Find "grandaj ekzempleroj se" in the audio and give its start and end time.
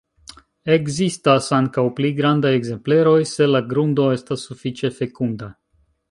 2.19-3.47